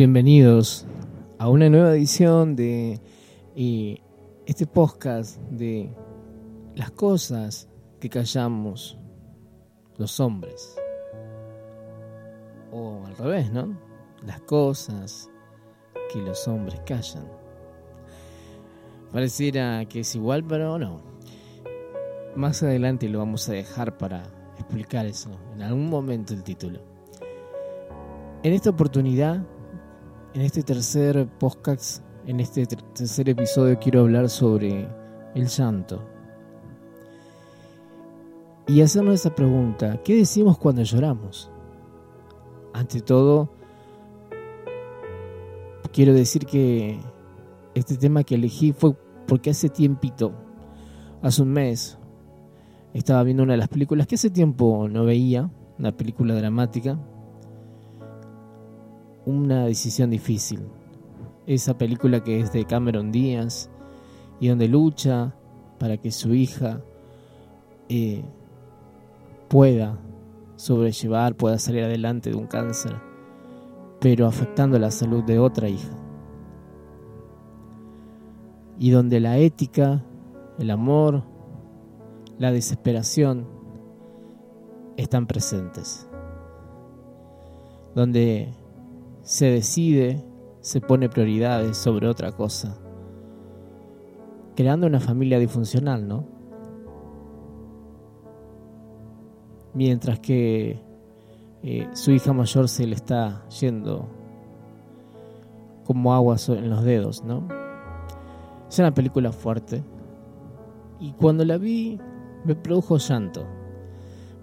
Bienvenidos 0.00 0.86
a 1.38 1.50
una 1.50 1.68
nueva 1.68 1.90
edición 1.90 2.56
de 2.56 3.02
eh, 3.54 3.98
este 4.46 4.66
podcast 4.66 5.36
de 5.50 5.94
las 6.74 6.90
cosas 6.92 7.68
que 8.00 8.08
callamos 8.08 8.98
los 9.98 10.18
hombres. 10.18 10.74
O 12.72 13.04
al 13.04 13.14
revés, 13.14 13.52
¿no? 13.52 13.78
Las 14.24 14.40
cosas 14.40 15.28
que 16.10 16.20
los 16.22 16.48
hombres 16.48 16.80
callan. 16.86 17.28
Pareciera 19.12 19.84
que 19.84 20.00
es 20.00 20.14
igual, 20.14 20.44
pero 20.44 20.78
no. 20.78 21.02
Más 22.36 22.62
adelante 22.62 23.06
lo 23.06 23.18
vamos 23.18 23.46
a 23.50 23.52
dejar 23.52 23.98
para 23.98 24.22
explicar 24.56 25.04
eso, 25.04 25.28
en 25.54 25.60
algún 25.60 25.90
momento 25.90 26.32
el 26.32 26.42
título. 26.42 26.80
En 28.42 28.54
esta 28.54 28.70
oportunidad 28.70 29.44
en 30.34 30.42
este 30.42 30.62
tercer 30.62 31.26
podcast, 31.38 32.04
en 32.26 32.38
este 32.38 32.64
tercer 32.66 33.28
episodio, 33.28 33.78
quiero 33.78 34.00
hablar 34.00 34.28
sobre 34.28 34.88
el 35.34 35.46
llanto. 35.46 36.04
Y 38.68 38.80
hacernos 38.82 39.14
esa 39.14 39.34
pregunta, 39.34 40.00
¿qué 40.04 40.14
decimos 40.14 40.56
cuando 40.56 40.82
lloramos? 40.82 41.50
Ante 42.72 43.00
todo, 43.00 43.50
quiero 45.92 46.14
decir 46.14 46.46
que 46.46 47.00
este 47.74 47.96
tema 47.96 48.22
que 48.22 48.36
elegí 48.36 48.72
fue 48.72 48.94
porque 49.26 49.50
hace 49.50 49.68
tiempito, 49.68 50.32
hace 51.22 51.42
un 51.42 51.52
mes, 51.52 51.98
estaba 52.94 53.24
viendo 53.24 53.42
una 53.42 53.54
de 53.54 53.58
las 53.58 53.68
películas 53.68 54.06
que 54.06 54.14
hace 54.14 54.30
tiempo 54.30 54.88
no 54.88 55.04
veía, 55.04 55.50
una 55.76 55.96
película 55.96 56.34
dramática, 56.34 56.98
una 59.30 59.66
decisión 59.66 60.10
difícil. 60.10 60.60
Esa 61.46 61.78
película 61.78 62.22
que 62.22 62.40
es 62.40 62.52
de 62.52 62.64
Cameron 62.64 63.12
Díaz 63.12 63.70
y 64.40 64.48
donde 64.48 64.68
lucha 64.68 65.34
para 65.78 65.96
que 65.96 66.10
su 66.10 66.34
hija 66.34 66.82
eh, 67.88 68.24
pueda 69.48 69.98
sobrellevar, 70.56 71.34
pueda 71.34 71.58
salir 71.58 71.84
adelante 71.84 72.30
de 72.30 72.36
un 72.36 72.46
cáncer, 72.46 72.94
pero 74.00 74.26
afectando 74.26 74.78
la 74.78 74.90
salud 74.90 75.24
de 75.24 75.38
otra 75.38 75.68
hija. 75.68 75.96
Y 78.78 78.90
donde 78.90 79.20
la 79.20 79.38
ética, 79.38 80.02
el 80.58 80.70
amor, 80.70 81.22
la 82.38 82.52
desesperación 82.52 83.46
están 84.96 85.26
presentes. 85.26 86.08
Donde 87.94 88.52
se 89.22 89.46
decide, 89.46 90.24
se 90.60 90.80
pone 90.80 91.08
prioridades 91.08 91.76
sobre 91.76 92.08
otra 92.08 92.32
cosa, 92.32 92.78
creando 94.56 94.86
una 94.86 95.00
familia 95.00 95.38
disfuncional, 95.38 96.06
¿no? 96.06 96.24
Mientras 99.72 100.18
que 100.18 100.80
eh, 101.62 101.88
su 101.92 102.10
hija 102.10 102.32
mayor 102.32 102.68
se 102.68 102.86
le 102.86 102.94
está 102.94 103.46
yendo 103.60 104.08
como 105.84 106.14
agua 106.14 106.36
en 106.48 106.70
los 106.70 106.84
dedos, 106.84 107.24
¿no? 107.24 107.48
Es 108.68 108.78
una 108.78 108.94
película 108.94 109.32
fuerte. 109.32 109.82
Y 111.00 111.12
cuando 111.12 111.44
la 111.44 111.58
vi, 111.58 111.98
me 112.44 112.54
produjo 112.54 112.98
llanto. 112.98 113.44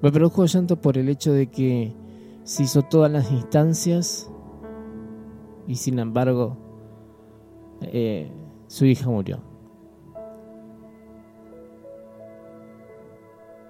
Me 0.01 0.11
produjo 0.11 0.45
llanto 0.45 0.81
por 0.81 0.97
el 0.97 1.09
hecho 1.09 1.31
de 1.31 1.47
que 1.47 1.95
se 2.43 2.63
hizo 2.63 2.83
todas 2.83 3.11
las 3.11 3.31
instancias 3.31 4.29
y 5.67 5.75
sin 5.75 5.99
embargo 5.99 6.57
eh, 7.81 8.31
su 8.67 8.85
hija 8.85 9.09
murió. 9.09 9.39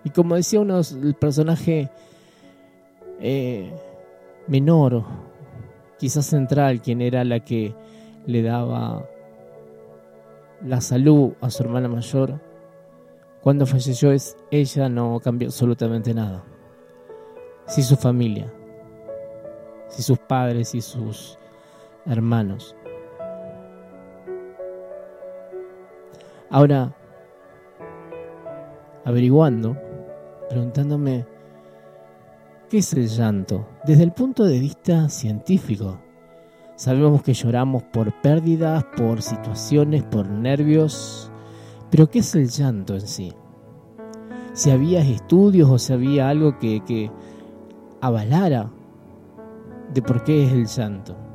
Y 0.04 0.10
como 0.12 0.36
decía 0.36 0.62
uno, 0.62 0.80
el 0.80 1.16
personaje 1.16 1.90
eh, 3.20 3.74
menor, 4.48 5.04
quizás 6.00 6.26
central, 6.26 6.82
quien 6.82 7.02
era 7.02 7.26
la 7.26 7.42
que 7.42 7.76
le 8.26 8.42
daba 8.42 9.06
la 10.64 10.80
salud 10.80 11.34
a 11.42 11.50
su 11.50 11.64
hermana 11.64 11.90
mayor, 11.90 12.40
cuando 13.42 13.66
falleció 13.66 14.12
es, 14.12 14.38
ella 14.50 14.88
no 14.88 15.20
cambió 15.20 15.50
absolutamente 15.50 16.14
nada. 16.14 16.44
Si 17.66 17.84
su 17.84 17.98
familia, 17.98 18.52
si 19.90 20.04
sus 20.04 20.20
padres 20.20 20.74
y 20.74 20.82
sus 20.82 21.38
hermanos. 22.08 22.76
Ahora, 26.50 26.96
averiguando, 29.04 29.78
preguntándome, 30.50 31.26
¿qué 32.70 32.78
es 32.78 32.94
el 32.94 33.08
llanto? 33.08 33.68
Desde 33.86 34.04
el 34.04 34.12
punto 34.14 34.46
de 34.46 34.60
vista 34.60 35.10
científico. 35.10 36.00
Sabemos 36.76 37.24
que 37.24 37.34
lloramos 37.34 37.84
por 37.84 38.14
pérdidas, 38.22 38.86
por 38.96 39.22
situaciones, 39.22 40.04
por 40.04 40.30
nervios, 40.30 41.32
pero 41.90 42.10
¿qué 42.10 42.20
es 42.20 42.36
el 42.36 42.50
llanto 42.50 42.94
en 42.94 43.02
sí? 43.02 43.34
Si 44.54 44.72
había 44.72 45.02
estudios 45.02 45.70
o 45.70 45.80
si 45.80 45.94
había 45.94 46.30
algo 46.30 46.60
que, 46.60 46.82
que 46.86 47.12
avalara 48.00 48.72
de 49.94 50.02
por 50.02 50.24
qué 50.24 50.46
es 50.46 50.52
el 50.52 50.66
llanto. 50.68 51.27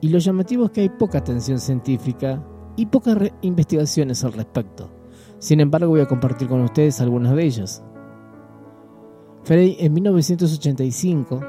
Y 0.00 0.08
lo 0.08 0.18
llamativo 0.18 0.66
es 0.66 0.70
que 0.70 0.82
hay 0.82 0.88
poca 0.88 1.18
atención 1.18 1.58
científica 1.58 2.44
y 2.76 2.86
pocas 2.86 3.16
investigaciones 3.42 4.22
al 4.24 4.32
respecto. 4.32 4.90
Sin 5.38 5.60
embargo, 5.60 5.88
voy 5.88 6.00
a 6.00 6.06
compartir 6.06 6.48
con 6.48 6.60
ustedes 6.60 7.00
algunas 7.00 7.34
de 7.34 7.44
ellas. 7.44 7.82
Frey, 9.44 9.76
en 9.80 9.92
1985, 9.94 11.40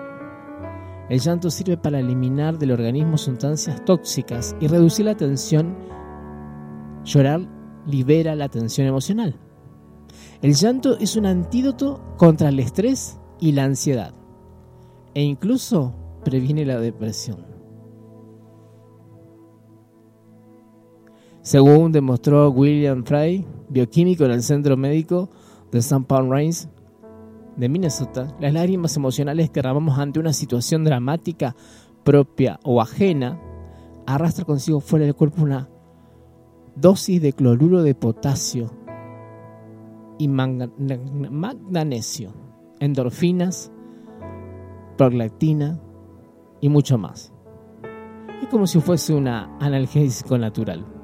el 1.10 1.20
llanto 1.20 1.50
sirve 1.50 1.78
para 1.78 2.00
eliminar 2.00 2.58
del 2.58 2.72
organismo 2.72 3.18
sustancias 3.18 3.84
tóxicas 3.86 4.56
y 4.60 4.68
reducir 4.68 5.06
la 5.06 5.18
tensión. 5.18 5.76
Llorar 7.04 7.42
libera 7.86 8.36
la 8.36 8.50
tensión 8.50 8.88
emocional. 8.88 9.36
El 10.42 10.54
llanto 10.54 10.98
es 11.00 11.16
un 11.16 11.26
antídoto 11.26 12.02
contra 12.18 12.50
el 12.50 12.60
estrés 12.60 13.20
y 13.40 13.52
la 13.52 13.64
ansiedad 13.66 14.14
e 15.14 15.22
incluso 15.22 15.94
previene 16.24 16.66
la 16.66 16.80
depresión. 16.80 17.59
Según 21.42 21.92
demostró 21.92 22.52
William 22.52 23.04
Fry, 23.06 23.46
bioquímico 23.70 24.26
en 24.26 24.32
el 24.32 24.44
Centro 24.44 24.76
Médico 24.76 25.30
de 25.72 25.80
St. 25.80 26.06
Paul 26.08 26.30
Reigns 26.30 26.68
de 27.56 27.70
Minnesota, 27.70 28.36
las 28.40 28.54
lágrimas 28.54 28.96
emocionales 28.98 29.50
que 29.50 29.56
derramamos 29.56 29.98
ante 29.98 30.20
una 30.20 30.34
situación 30.34 30.84
dramática 30.84 31.56
propia 32.04 32.60
o 32.64 32.82
ajena 32.82 33.40
arrastra 34.06 34.44
consigo 34.44 34.82
fuera 34.82 35.06
del 35.06 35.16
cuerpo 35.16 35.44
una 35.44 35.70
dosis 36.76 37.22
de 37.22 37.34
cloruro 37.34 37.84
de 37.84 37.96
potasio 37.96 38.72
y 40.18 40.28
magnesio, 40.28 42.34
endorfinas, 42.80 43.72
prolactina 44.98 45.80
y 46.60 46.70
mucho 46.70 46.98
más. 46.98 47.32
Es 48.42 48.50
como 48.50 48.68
si 48.68 48.82
fuese 48.82 49.14
una 49.14 49.58
analgésico 49.60 50.38
natural. 50.38 50.99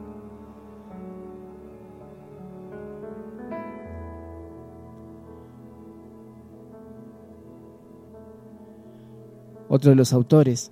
Otro 9.76 9.90
de 9.90 9.98
los 9.98 10.14
autores, 10.14 10.72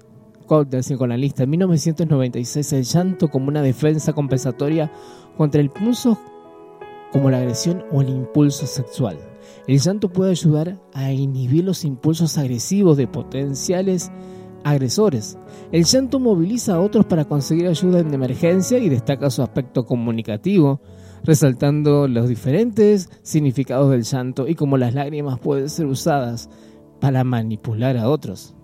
la 0.49 1.17
lista 1.17 1.43
en 1.43 1.49
1996, 1.49 2.71
el 2.71 2.83
llanto 2.85 3.27
como 3.27 3.49
una 3.49 3.61
defensa 3.61 4.13
compensatoria 4.13 4.93
contra 5.35 5.59
el 5.59 5.67
impulso 5.67 6.17
como 7.11 7.29
la 7.29 7.39
agresión 7.39 7.83
o 7.91 8.01
el 8.01 8.07
impulso 8.07 8.65
sexual. 8.65 9.17
El 9.67 9.77
llanto 9.79 10.07
puede 10.07 10.31
ayudar 10.31 10.79
a 10.93 11.11
inhibir 11.11 11.65
los 11.65 11.83
impulsos 11.83 12.37
agresivos 12.37 12.95
de 12.95 13.07
potenciales 13.07 14.09
agresores. 14.63 15.37
El 15.73 15.83
llanto 15.83 16.21
moviliza 16.21 16.75
a 16.75 16.79
otros 16.79 17.03
para 17.03 17.25
conseguir 17.25 17.67
ayuda 17.67 17.99
en 17.99 18.13
emergencia 18.13 18.77
y 18.77 18.87
destaca 18.87 19.29
su 19.29 19.41
aspecto 19.43 19.85
comunicativo, 19.85 20.79
resaltando 21.25 22.07
los 22.07 22.29
diferentes 22.29 23.09
significados 23.21 23.91
del 23.91 24.03
llanto 24.03 24.47
y 24.47 24.55
cómo 24.55 24.77
las 24.77 24.93
lágrimas 24.93 25.39
pueden 25.39 25.67
ser 25.67 25.87
usadas 25.87 26.49
para 27.01 27.25
manipular 27.25 27.97
a 27.97 28.07
otros. 28.09 28.55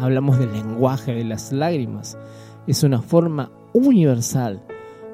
Hablamos 0.00 0.38
del 0.38 0.52
lenguaje 0.52 1.14
de 1.14 1.24
las 1.24 1.52
lágrimas. 1.52 2.16
Es 2.66 2.82
una 2.84 3.02
forma 3.02 3.52
universal 3.74 4.64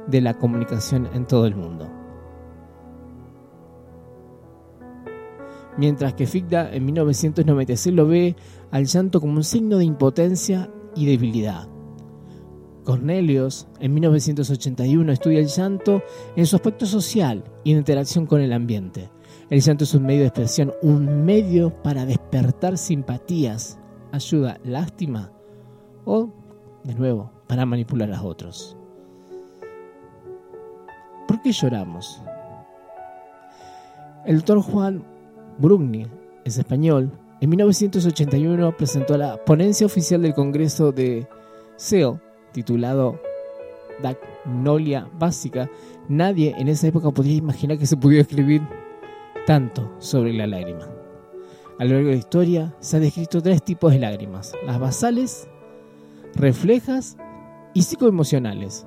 de 0.06 0.20
la 0.20 0.34
comunicación 0.34 1.08
en 1.12 1.26
todo 1.26 1.46
el 1.46 1.56
mundo. 1.56 1.88
Mientras 5.76 6.14
que 6.14 6.28
Ficta 6.28 6.72
en 6.72 6.84
1996 6.86 7.96
lo 7.96 8.06
ve 8.06 8.36
al 8.70 8.86
llanto 8.86 9.20
como 9.20 9.34
un 9.34 9.44
signo 9.44 9.78
de 9.78 9.84
impotencia 9.84 10.70
y 10.94 11.06
debilidad. 11.06 11.68
Cornelius 12.84 13.66
en 13.80 13.92
1981 13.92 15.12
estudia 15.12 15.40
el 15.40 15.48
llanto 15.48 16.00
en 16.36 16.46
su 16.46 16.54
aspecto 16.54 16.86
social 16.86 17.42
y 17.64 17.72
en 17.72 17.78
interacción 17.78 18.24
con 18.24 18.40
el 18.40 18.52
ambiente. 18.52 19.10
El 19.50 19.60
llanto 19.60 19.82
es 19.82 19.94
un 19.94 20.06
medio 20.06 20.20
de 20.20 20.28
expresión, 20.28 20.72
un 20.80 21.24
medio 21.24 21.82
para 21.82 22.06
despertar 22.06 22.78
simpatías, 22.78 23.80
ayuda, 24.12 24.58
lástima 24.64 25.31
o, 26.05 26.31
de 26.85 26.94
nuevo, 26.94 27.31
para 27.47 27.67
manipular 27.67 28.12
a 28.12 28.23
otros. 28.23 28.76
¿Por 31.26 31.43
qué 31.43 31.53
lloramos? 31.53 32.23
El 34.25 34.37
doctor 34.37 34.61
Juan 34.61 35.05
Brugni, 35.58 36.06
es 36.44 36.58
español, 36.58 37.11
en 37.41 37.50
1981 37.50 38.76
presentó 38.76 39.17
la 39.19 39.37
ponencia 39.44 39.87
oficial 39.87 40.23
del 40.23 40.35
Congreso 40.35 40.91
de 40.91 41.29
SEO, 41.76 42.20
titulado 42.53 43.20
Dagnolia 44.03 45.08
Básica. 45.19 45.69
Nadie 46.08 46.55
en 46.56 46.69
esa 46.69 46.87
época 46.87 47.11
podía 47.11 47.37
imaginar 47.37 47.79
que 47.79 47.87
se 47.87 47.97
pudiera 47.97 48.23
escribir 48.23 48.62
tanto 49.47 49.93
sobre 49.99 50.32
la 50.32 50.47
lágrima. 50.47 50.95
A 51.78 51.84
lo 51.84 51.90
largo 51.90 52.08
de 52.08 52.14
la 52.14 52.19
historia 52.19 52.75
se 52.81 52.96
han 52.96 53.02
descrito 53.02 53.43
tres 53.43 53.62
tipos 53.62 53.93
de 53.93 53.99
lágrimas: 53.99 54.52
las 54.64 54.81
basales, 54.81 55.49
reflejas 56.34 57.17
y 57.75 57.82
psicoemocionales. 57.82 58.87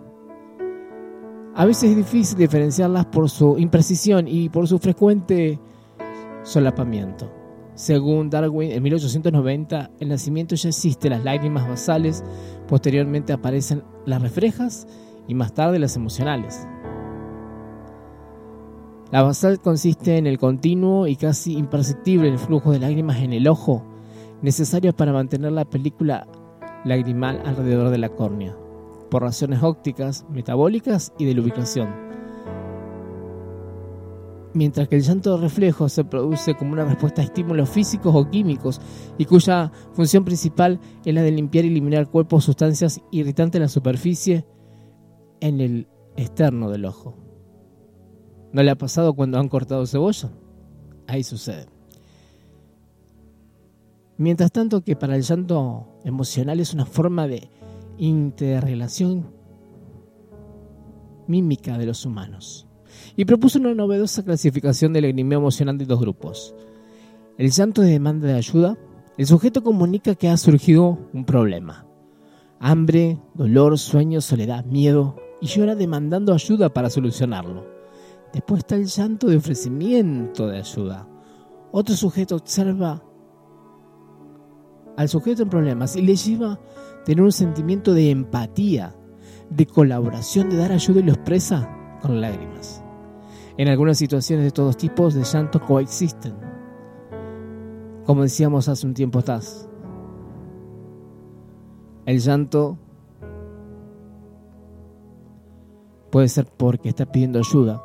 A 1.55 1.65
veces 1.65 1.91
es 1.91 1.97
difícil 1.97 2.37
diferenciarlas 2.37 3.05
por 3.07 3.29
su 3.29 3.57
imprecisión 3.57 4.27
y 4.27 4.49
por 4.49 4.67
su 4.67 4.79
frecuente 4.79 5.59
solapamiento. 6.43 7.31
Según 7.75 8.29
Darwin, 8.29 8.71
en 8.71 8.83
1890 8.83 9.91
el 9.99 10.09
nacimiento 10.09 10.55
ya 10.55 10.69
existe 10.69 11.09
las 11.09 11.23
lágrimas 11.23 11.67
basales, 11.67 12.23
posteriormente 12.67 13.33
aparecen 13.33 13.83
las 14.05 14.21
reflejas 14.21 14.87
y 15.27 15.35
más 15.35 15.53
tarde 15.53 15.79
las 15.79 15.95
emocionales. 15.95 16.67
La 19.11 19.23
basal 19.23 19.59
consiste 19.59 20.17
en 20.17 20.27
el 20.27 20.37
continuo 20.37 21.07
y 21.07 21.15
casi 21.15 21.57
imperceptible 21.57 22.37
flujo 22.37 22.71
de 22.71 22.79
lágrimas 22.79 23.17
en 23.17 23.33
el 23.33 23.47
ojo, 23.47 23.83
necesario 24.41 24.93
para 24.93 25.13
mantener 25.13 25.51
la 25.51 25.65
película 25.65 26.27
lagrimal 26.85 27.41
alrededor 27.45 27.89
de 27.89 27.97
la 27.97 28.09
córnea, 28.09 28.55
por 29.09 29.23
razones 29.23 29.63
ópticas, 29.63 30.25
metabólicas 30.29 31.13
y 31.17 31.25
de 31.25 31.33
lubricación 31.33 32.09
mientras 34.53 34.87
que 34.87 34.95
el 34.95 35.03
llanto 35.03 35.35
de 35.35 35.43
reflejo 35.43 35.89
se 35.89 36.03
produce 36.03 36.55
como 36.55 36.73
una 36.73 36.85
respuesta 36.85 37.21
a 37.21 37.25
estímulos 37.25 37.69
físicos 37.69 38.13
o 38.15 38.29
químicos 38.29 38.81
y 39.17 39.25
cuya 39.25 39.71
función 39.93 40.25
principal 40.25 40.79
es 41.05 41.13
la 41.13 41.21
de 41.21 41.31
limpiar 41.31 41.65
y 41.65 41.69
eliminar 41.69 42.09
cuerpos 42.09 42.45
sustancias 42.45 43.01
irritantes 43.11 43.59
en 43.59 43.63
la 43.63 43.69
superficie 43.69 44.45
en 45.39 45.61
el 45.61 45.87
externo 46.17 46.69
del 46.69 46.85
ojo. 46.85 47.28
¿No 48.51 48.63
le 48.63 48.71
ha 48.71 48.75
pasado 48.75 49.13
cuando 49.13 49.39
han 49.39 49.47
cortado 49.47 49.85
cebolla? 49.85 50.29
Ahí 51.07 51.23
sucede. 51.23 51.67
Mientras 54.17 54.51
tanto 54.51 54.81
que 54.81 54.95
para 54.95 55.15
el 55.15 55.21
llanto 55.21 55.87
emocional 56.03 56.59
es 56.59 56.73
una 56.73 56.85
forma 56.85 57.27
de 57.27 57.49
interrelación 57.97 59.31
mímica 61.27 61.77
de 61.77 61.85
los 61.85 62.05
humanos 62.05 62.67
y 63.15 63.25
propuso 63.25 63.59
una 63.59 63.73
novedosa 63.73 64.23
clasificación 64.23 64.93
del 64.93 65.03
lagrimeo 65.03 65.39
emocional 65.39 65.77
de 65.77 65.85
dos 65.85 65.99
grupos. 65.99 66.55
El 67.37 67.51
llanto 67.51 67.81
de 67.81 67.91
demanda 67.91 68.27
de 68.27 68.33
ayuda, 68.33 68.77
el 69.17 69.25
sujeto 69.25 69.63
comunica 69.63 70.15
que 70.15 70.27
ha 70.27 70.37
surgido 70.37 70.99
un 71.13 71.23
problema. 71.23 71.85
Hambre, 72.59 73.19
dolor, 73.35 73.77
sueño, 73.77 74.19
soledad, 74.19 74.65
miedo, 74.65 75.15
y 75.39 75.47
llora 75.47 75.75
demandando 75.75 76.33
ayuda 76.33 76.73
para 76.73 76.89
solucionarlo. 76.89 77.78
Después 78.33 78.59
está 78.59 78.75
el 78.75 78.85
llanto 78.85 79.27
de 79.27 79.37
ofrecimiento 79.37 80.47
de 80.47 80.59
ayuda. 80.59 81.07
Otro 81.71 81.95
sujeto 81.95 82.35
observa 82.35 83.03
al 84.97 85.09
sujeto 85.09 85.43
en 85.43 85.49
problemas 85.49 85.95
y 85.95 86.01
le 86.01 86.15
lleva 86.15 86.53
a 86.53 86.59
tener 87.05 87.23
un 87.23 87.31
sentimiento 87.31 87.93
de 87.93 88.11
empatía, 88.11 88.95
de 89.49 89.65
colaboración, 89.65 90.49
de 90.49 90.57
dar 90.57 90.71
ayuda 90.71 90.99
y 90.99 91.03
lo 91.03 91.13
expresa 91.13 91.97
con 92.01 92.19
lágrimas. 92.21 92.83
En 93.57 93.67
algunas 93.67 93.97
situaciones 93.97 94.45
de 94.45 94.51
todos 94.51 94.77
tipos 94.77 95.13
de 95.13 95.23
llanto 95.23 95.61
coexisten. 95.61 96.33
Como 98.05 98.23
decíamos 98.23 98.67
hace 98.67 98.87
un 98.87 98.93
tiempo 98.93 99.19
atrás, 99.19 99.69
el 102.05 102.19
llanto 102.19 102.77
puede 106.09 106.27
ser 106.27 106.45
porque 106.45 106.89
está 106.89 107.05
pidiendo 107.05 107.39
ayuda. 107.39 107.81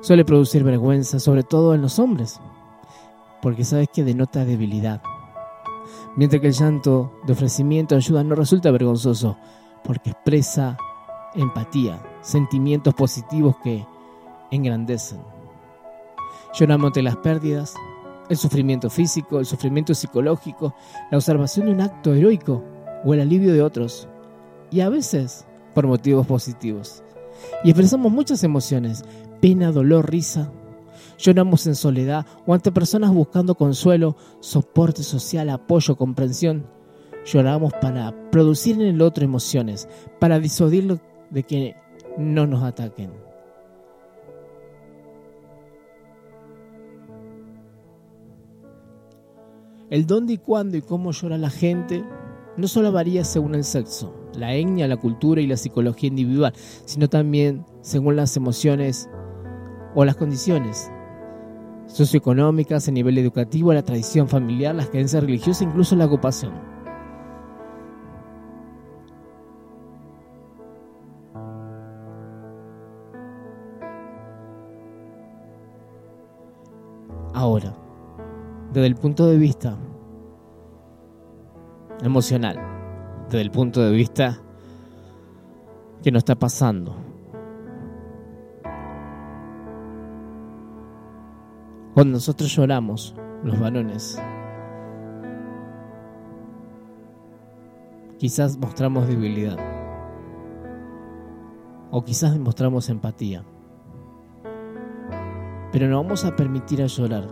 Suele 0.00 0.24
producir 0.24 0.64
vergüenza, 0.64 1.18
sobre 1.18 1.42
todo 1.42 1.74
en 1.74 1.82
los 1.82 1.98
hombres, 1.98 2.40
porque 3.42 3.64
sabes 3.64 3.88
que 3.92 4.04
denota 4.04 4.44
debilidad. 4.44 5.02
Mientras 6.16 6.40
que 6.40 6.48
el 6.48 6.54
llanto 6.54 7.12
de 7.26 7.32
ofrecimiento 7.32 7.94
de 7.94 8.00
ayuda 8.00 8.24
no 8.24 8.34
resulta 8.34 8.70
vergonzoso, 8.70 9.36
porque 9.84 10.10
expresa 10.10 10.76
empatía, 11.34 12.02
sentimientos 12.22 12.94
positivos 12.94 13.56
que 13.62 13.86
engrandecen. 14.50 15.20
Lloramos 16.54 16.88
ante 16.88 17.02
las 17.02 17.16
pérdidas, 17.16 17.74
el 18.28 18.36
sufrimiento 18.36 18.90
físico, 18.90 19.38
el 19.38 19.46
sufrimiento 19.46 19.94
psicológico, 19.94 20.74
la 21.10 21.18
observación 21.18 21.66
de 21.66 21.72
un 21.72 21.80
acto 21.80 22.14
heroico 22.14 22.62
o 23.04 23.14
el 23.14 23.20
alivio 23.20 23.52
de 23.52 23.62
otros, 23.62 24.08
y 24.70 24.80
a 24.80 24.88
veces 24.88 25.46
por 25.74 25.86
motivos 25.86 26.26
positivos. 26.26 27.02
Y 27.62 27.70
expresamos 27.70 28.10
muchas 28.10 28.42
emociones, 28.42 29.04
pena, 29.40 29.72
dolor, 29.72 30.10
risa. 30.10 30.52
Lloramos 31.18 31.66
en 31.66 31.74
soledad 31.74 32.26
o 32.46 32.54
ante 32.54 32.72
personas 32.72 33.12
buscando 33.12 33.54
consuelo, 33.54 34.16
soporte 34.40 35.02
social, 35.02 35.48
apoyo, 35.50 35.96
comprensión. 35.96 36.66
Lloramos 37.24 37.72
para 37.80 38.30
producir 38.30 38.76
en 38.76 38.88
el 38.88 39.02
otro 39.02 39.24
emociones, 39.24 39.88
para 40.20 40.38
disuadirlo 40.38 41.00
de 41.30 41.42
que 41.42 41.76
no 42.18 42.46
nos 42.46 42.62
ataquen. 42.62 43.26
El 49.88 50.06
dónde 50.06 50.34
y 50.34 50.38
cuándo 50.38 50.76
y 50.76 50.82
cómo 50.82 51.12
llora 51.12 51.38
la 51.38 51.50
gente 51.50 52.04
no 52.56 52.68
solo 52.68 52.90
varía 52.90 53.24
según 53.24 53.54
el 53.54 53.64
sexo, 53.64 54.12
la 54.34 54.54
etnia, 54.54 54.88
la 54.88 54.96
cultura 54.96 55.40
y 55.40 55.46
la 55.46 55.56
psicología 55.56 56.08
individual, 56.08 56.52
sino 56.84 57.08
también 57.08 57.64
según 57.82 58.16
las 58.16 58.36
emociones 58.36 59.08
o 59.96 60.04
las 60.04 60.14
condiciones 60.14 60.92
socioeconómicas, 61.86 62.86
el 62.86 62.94
nivel 62.94 63.16
educativo, 63.16 63.72
la 63.72 63.82
tradición 63.82 64.28
familiar, 64.28 64.74
las 64.74 64.90
creencias 64.90 65.22
religiosas, 65.22 65.62
incluso 65.62 65.96
la 65.96 66.04
ocupación. 66.04 66.52
Ahora, 77.32 77.74
desde 78.74 78.86
el 78.86 78.96
punto 78.96 79.26
de 79.26 79.38
vista 79.38 79.78
emocional, 82.02 82.58
desde 83.30 83.40
el 83.40 83.50
punto 83.50 83.80
de 83.80 83.92
vista 83.92 84.42
que 86.02 86.12
nos 86.12 86.20
está 86.20 86.34
pasando. 86.34 87.05
Cuando 91.96 92.16
nosotros 92.16 92.54
lloramos, 92.54 93.14
los 93.42 93.58
varones, 93.58 94.22
quizás 98.18 98.58
mostramos 98.58 99.08
debilidad 99.08 99.56
o 101.90 102.04
quizás 102.04 102.38
mostramos 102.38 102.90
empatía. 102.90 103.44
Pero 105.72 105.88
no 105.88 106.02
vamos 106.02 106.26
a 106.26 106.36
permitir 106.36 106.82
a 106.82 106.86
llorar. 106.86 107.28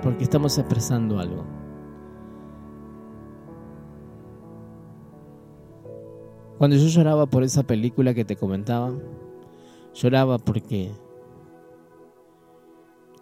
Porque 0.00 0.22
estamos 0.22 0.56
expresando 0.58 1.18
algo. 1.18 1.42
Cuando 6.56 6.76
yo 6.76 6.86
lloraba 6.86 7.26
por 7.26 7.42
esa 7.42 7.64
película 7.64 8.14
que 8.14 8.24
te 8.24 8.36
comentaba, 8.36 8.92
lloraba 9.92 10.38
porque 10.38 10.92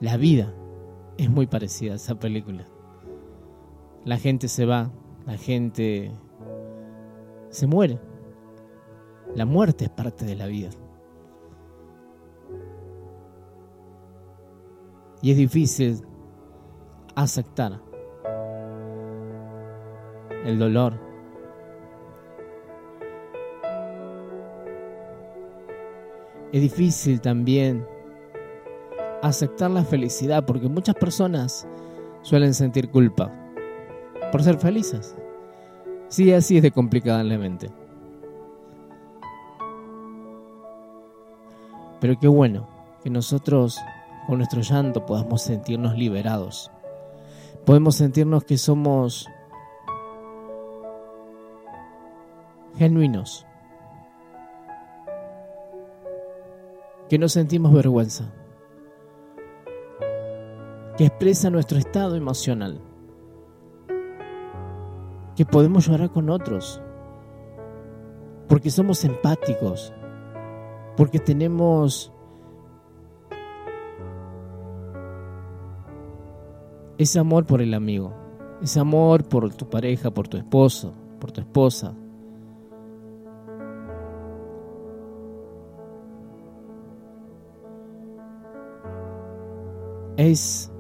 la 0.00 0.16
vida 0.16 0.54
es 1.16 1.28
muy 1.28 1.46
parecida 1.46 1.92
a 1.92 1.96
esa 1.96 2.14
película. 2.14 2.64
La 4.04 4.16
gente 4.16 4.48
se 4.48 4.64
va, 4.64 4.90
la 5.26 5.36
gente 5.36 6.12
se 7.50 7.66
muere. 7.66 7.98
La 9.34 9.44
muerte 9.44 9.86
es 9.86 9.90
parte 9.90 10.24
de 10.24 10.36
la 10.36 10.46
vida. 10.46 10.70
Y 15.20 15.32
es 15.32 15.36
difícil 15.36 16.00
aceptar 17.16 17.80
el 20.44 20.58
dolor. 20.58 20.94
Es 26.52 26.62
difícil 26.62 27.20
también 27.20 27.84
aceptar 29.22 29.70
la 29.70 29.84
felicidad 29.84 30.44
porque 30.44 30.68
muchas 30.68 30.94
personas 30.94 31.66
suelen 32.22 32.54
sentir 32.54 32.90
culpa 32.90 33.32
por 34.30 34.42
ser 34.42 34.58
felices. 34.58 35.16
Sí, 36.08 36.32
así 36.32 36.56
es 36.56 36.62
de 36.62 36.70
complicada 36.70 37.20
en 37.20 37.28
la 37.28 37.38
mente. 37.38 37.70
Pero 42.00 42.18
qué 42.18 42.28
bueno 42.28 42.68
que 43.02 43.10
nosotros 43.10 43.78
con 44.26 44.38
nuestro 44.38 44.60
llanto 44.60 45.04
podamos 45.04 45.42
sentirnos 45.42 45.96
liberados. 45.96 46.70
Podemos 47.64 47.96
sentirnos 47.96 48.44
que 48.44 48.56
somos 48.56 49.28
genuinos. 52.76 53.44
Que 57.08 57.18
no 57.18 57.28
sentimos 57.28 57.72
vergüenza. 57.72 58.32
Que 60.98 61.06
expresa 61.06 61.48
nuestro 61.48 61.78
estado 61.78 62.16
emocional. 62.16 62.80
Que 65.36 65.46
podemos 65.46 65.86
llorar 65.86 66.10
con 66.10 66.28
otros, 66.28 66.82
porque 68.48 68.68
somos 68.68 69.04
empáticos, 69.04 69.92
porque 70.96 71.20
tenemos 71.20 72.12
ese 76.98 77.20
amor 77.20 77.46
por 77.46 77.62
el 77.62 77.74
amigo, 77.74 78.12
ese 78.60 78.80
amor 78.80 79.22
por 79.22 79.54
tu 79.54 79.70
pareja, 79.70 80.10
por 80.10 80.26
tu 80.26 80.36
esposo, 80.36 80.92
por 81.20 81.30
tu 81.30 81.40
esposa. 81.40 81.94
Es 90.16 90.72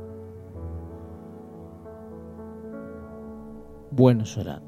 bueno 3.98 4.24
llorar. 4.24 4.62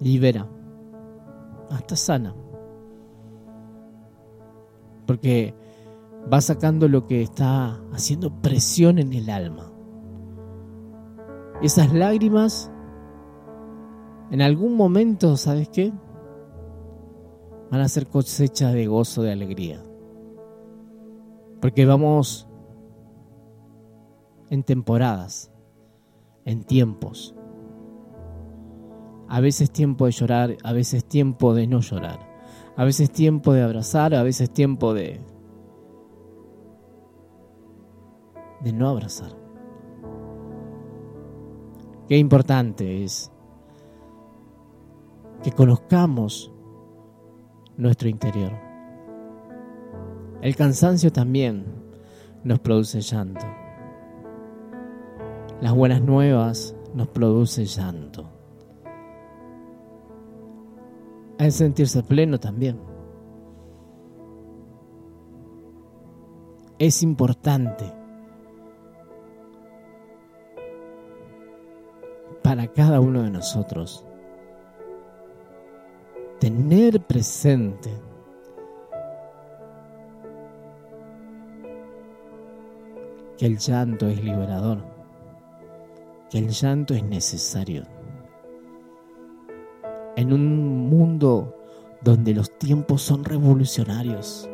Libera. 0.00 0.46
Hasta 1.70 1.96
sana. 1.96 2.34
Porque 5.06 5.54
va 6.32 6.40
sacando 6.40 6.88
lo 6.88 7.06
que 7.06 7.22
está 7.22 7.80
haciendo 7.92 8.42
presión 8.42 8.98
en 8.98 9.12
el 9.12 9.30
alma. 9.30 9.72
Esas 11.62 11.92
lágrimas, 11.94 12.70
en 14.30 14.42
algún 14.42 14.76
momento, 14.76 15.36
¿sabes 15.36 15.68
qué? 15.68 15.92
Van 17.70 17.80
a 17.80 17.88
ser 17.88 18.08
cosecha 18.08 18.72
de 18.72 18.86
gozo, 18.86 19.22
de 19.22 19.32
alegría. 19.32 19.82
Porque 21.60 21.86
vamos 21.86 22.48
en 24.50 24.62
temporadas, 24.64 25.52
en 26.44 26.64
tiempos. 26.64 27.35
A 29.28 29.40
veces 29.40 29.70
tiempo 29.70 30.06
de 30.06 30.12
llorar, 30.12 30.56
a 30.62 30.72
veces 30.72 31.04
tiempo 31.04 31.54
de 31.54 31.66
no 31.66 31.80
llorar. 31.80 32.20
A 32.76 32.84
veces 32.84 33.10
tiempo 33.10 33.52
de 33.52 33.62
abrazar, 33.62 34.14
a 34.14 34.22
veces 34.22 34.50
tiempo 34.50 34.94
de 34.94 35.20
de 38.60 38.72
no 38.72 38.88
abrazar. 38.88 39.32
Qué 42.08 42.16
importante 42.16 43.04
es 43.04 43.30
que 45.42 45.52
conozcamos 45.52 46.52
nuestro 47.76 48.08
interior. 48.08 48.52
El 50.40 50.54
cansancio 50.56 51.12
también 51.12 51.64
nos 52.44 52.60
produce 52.60 53.00
llanto. 53.00 53.46
Las 55.60 55.74
buenas 55.74 56.02
nuevas 56.02 56.74
nos 56.94 57.08
produce 57.08 57.64
llanto 57.64 58.35
a 61.38 61.50
sentirse 61.50 62.02
pleno 62.02 62.38
también. 62.38 62.78
Es 66.78 67.02
importante 67.02 67.92
para 72.42 72.68
cada 72.68 73.00
uno 73.00 73.22
de 73.22 73.30
nosotros 73.30 74.04
tener 76.38 77.00
presente 77.00 77.90
que 83.36 83.46
el 83.46 83.58
llanto 83.58 84.06
es 84.06 84.22
liberador, 84.22 84.84
que 86.30 86.38
el 86.38 86.50
llanto 86.50 86.94
es 86.94 87.02
necesario 87.02 87.95
en 90.16 90.32
un 90.32 90.88
mundo 90.88 91.54
donde 92.02 92.34
los 92.34 92.58
tiempos 92.58 93.02
son 93.02 93.24
revolucionarios, 93.24 94.48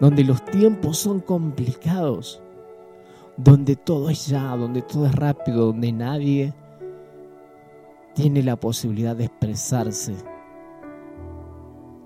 donde 0.00 0.24
los 0.24 0.44
tiempos 0.44 0.98
son 0.98 1.20
complicados, 1.20 2.40
donde 3.36 3.76
todo 3.76 4.10
es 4.10 4.26
ya, 4.26 4.56
donde 4.56 4.82
todo 4.82 5.06
es 5.06 5.14
rápido, 5.14 5.66
donde 5.66 5.92
nadie 5.92 6.54
tiene 8.14 8.42
la 8.42 8.56
posibilidad 8.56 9.14
de 9.14 9.24
expresarse. 9.24 10.14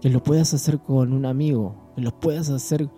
Que 0.00 0.10
lo 0.10 0.22
puedas 0.22 0.52
hacer 0.52 0.78
con 0.80 1.12
un 1.12 1.26
amigo, 1.26 1.74
que 1.94 2.02
lo 2.02 2.18
puedas 2.18 2.50
hacer 2.50 2.88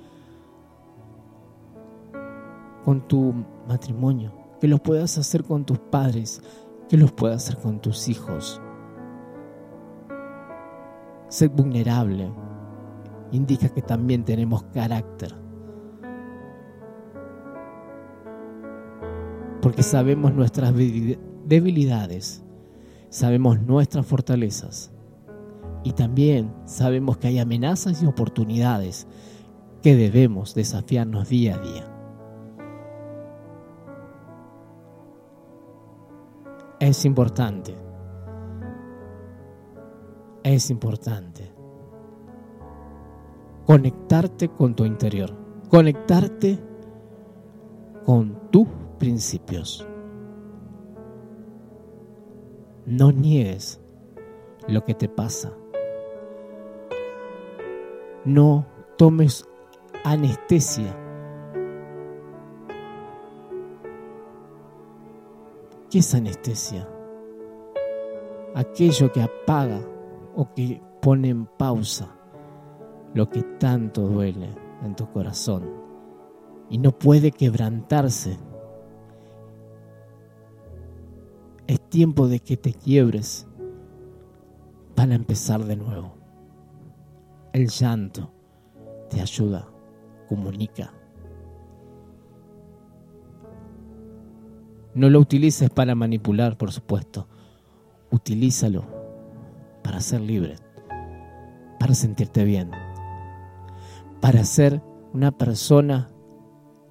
con 2.85 3.07
tu 3.09 3.35
matrimonio, 3.69 4.33
que 4.61 4.69
lo 4.69 4.79
puedas 4.79 5.19
hacer 5.19 5.45
con 5.45 5.65
tus 5.65 5.79
padres, 5.79 6.43
que 6.89 6.97
lo 6.97 7.07
puedas 7.07 7.45
hacer 7.45 7.61
con 7.61 7.81
tus 7.81 8.09
hijos. 8.09 8.61
Ser 11.35 11.49
vulnerable 11.49 12.33
indica 13.33 13.69
que 13.69 13.83
también 13.83 14.25
tenemos 14.25 14.63
carácter. 14.73 15.35
Porque 19.61 19.83
sabemos 19.83 20.33
nuestras 20.33 20.73
debilidades, 20.73 22.45
sabemos 23.09 23.61
nuestras 23.61 24.07
fortalezas 24.07 24.93
y 25.83 25.95
también 25.95 26.55
sabemos 26.67 27.17
que 27.17 27.27
hay 27.27 27.41
amenazas 27.41 28.01
y 28.01 28.07
oportunidades 28.07 29.09
que 29.83 29.97
debemos 29.97 30.55
desafiarnos 30.55 31.31
día 31.31 31.57
a 31.57 31.59
día. 31.59 31.85
Es 36.79 37.05
importante 37.05 37.75
es 40.45 40.71
importante. 40.71 41.51
Conectarte 43.67 44.49
con 44.49 44.77
tu 44.77 44.85
interior, 44.85 45.35
conectarte 45.71 46.59
con 48.05 48.51
tus 48.51 48.69
principios. 48.99 49.87
No 52.85 53.11
niegues 53.11 53.81
lo 54.69 54.85
que 54.85 54.93
te 54.95 55.09
pasa. 55.09 55.51
No 58.27 58.67
tomes 58.99 59.49
anestesia. 60.05 60.95
¿Qué 65.91 66.01
es 66.01 66.15
anestesia? 66.15 66.87
Aquello 68.55 69.11
que 69.11 69.23
apaga 69.23 69.81
o 70.35 70.53
que 70.55 70.83
pone 71.01 71.29
en 71.29 71.47
pausa 71.47 72.09
lo 73.15 73.29
que 73.29 73.43
tanto 73.43 74.03
duele. 74.03 74.65
en 74.85 74.95
tu 74.95 75.11
corazón 75.11 75.65
y 76.69 76.79
no 76.79 76.93
puede 76.93 77.31
quebrantarse. 77.31 78.39
Es 81.67 81.81
tiempo 81.89 82.29
de 82.29 82.41
que 82.41 82.57
te 82.57 82.73
quiebres 82.73 83.47
para 84.95 85.15
empezar 85.15 85.65
de 85.65 85.77
nuevo. 85.77 86.15
El 87.53 87.69
llanto 87.69 88.31
te 89.09 89.21
ayuda, 89.21 89.69
comunica. 90.29 90.93
No 94.95 95.11
lo 95.11 95.19
utilices 95.19 95.71
para 95.71 95.95
manipular, 95.95 96.57
por 96.57 96.71
supuesto. 96.71 97.27
Utilízalo 98.11 99.04
para 99.85 100.01
ser 100.01 100.23
libre, 100.23 100.57
para 101.79 101.95
sentirte 101.95 102.43
bien, 102.43 102.71
para 104.21 104.43
ser 104.45 104.83
una 105.13 105.31
persona 105.31 106.09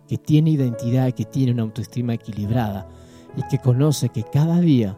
que 0.07 0.19
tiene 0.19 0.51
identidad, 0.51 1.11
que 1.11 1.25
tiene 1.25 1.53
una 1.53 1.63
autoestima 1.63 2.13
equilibrada 2.13 2.87
y 3.35 3.41
que 3.47 3.57
conoce 3.57 4.09
que 4.09 4.23
cada 4.23 4.59
día 4.59 4.95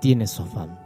tiene 0.00 0.26
su 0.26 0.42
afán. 0.42 0.80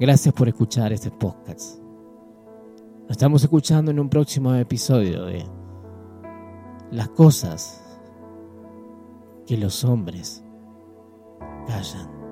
Gracias 0.00 0.34
por 0.34 0.48
escuchar 0.48 0.92
este 0.92 1.12
podcast. 1.12 1.78
Nos 3.02 3.12
estamos 3.12 3.44
escuchando 3.44 3.92
en 3.92 4.00
un 4.00 4.08
próximo 4.08 4.52
episodio 4.54 5.26
de 5.26 5.44
Las 6.90 7.10
cosas 7.10 7.83
que 9.46 9.56
los 9.56 9.84
hombres 9.84 10.42
callan. 11.66 12.23